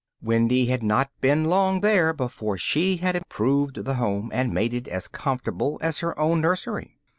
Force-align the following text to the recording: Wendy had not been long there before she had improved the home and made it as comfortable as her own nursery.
Wendy 0.19 0.65
had 0.65 0.81
not 0.81 1.11
been 1.21 1.43
long 1.43 1.81
there 1.81 2.11
before 2.11 2.57
she 2.57 2.97
had 2.97 3.15
improved 3.15 3.85
the 3.85 3.93
home 3.93 4.31
and 4.33 4.51
made 4.51 4.73
it 4.73 4.87
as 4.87 5.07
comfortable 5.07 5.77
as 5.79 5.99
her 5.99 6.17
own 6.17 6.41
nursery. 6.41 6.97